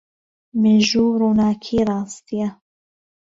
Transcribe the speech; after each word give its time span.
مێژوو 0.61 1.17
ڕووناکیی 1.19 1.87
ڕاستییە. 1.89 2.49